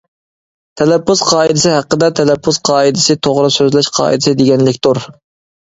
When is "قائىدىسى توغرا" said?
2.71-3.53